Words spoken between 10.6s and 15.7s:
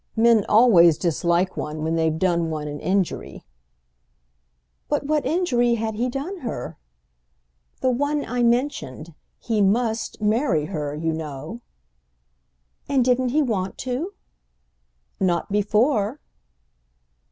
her, you know." "And didn't he want to?" "Not